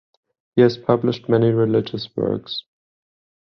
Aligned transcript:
He 0.55 0.63
has 0.63 0.79
published 0.79 1.29
many 1.29 1.51
religious 1.51 2.09
works. 2.15 2.63